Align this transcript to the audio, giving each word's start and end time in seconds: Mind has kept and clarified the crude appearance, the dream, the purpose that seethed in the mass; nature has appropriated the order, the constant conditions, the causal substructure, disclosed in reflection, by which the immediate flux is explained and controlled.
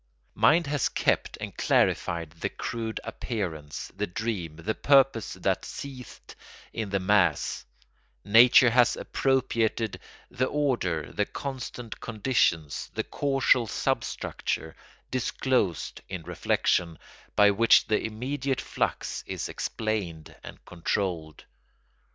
Mind 0.33 0.65
has 0.65 0.89
kept 0.89 1.37
and 1.39 1.55
clarified 1.55 2.31
the 2.31 2.49
crude 2.49 2.99
appearance, 3.03 3.91
the 3.95 4.07
dream, 4.07 4.55
the 4.55 4.73
purpose 4.73 5.33
that 5.33 5.63
seethed 5.63 6.33
in 6.73 6.89
the 6.89 6.99
mass; 6.99 7.67
nature 8.25 8.71
has 8.71 8.95
appropriated 8.95 9.99
the 10.31 10.47
order, 10.47 11.11
the 11.11 11.27
constant 11.27 11.99
conditions, 11.99 12.89
the 12.95 13.03
causal 13.03 13.67
substructure, 13.67 14.75
disclosed 15.11 16.01
in 16.09 16.23
reflection, 16.23 16.97
by 17.35 17.51
which 17.51 17.85
the 17.85 18.03
immediate 18.03 18.59
flux 18.61 19.23
is 19.27 19.47
explained 19.49 20.35
and 20.43 20.65
controlled. 20.65 21.45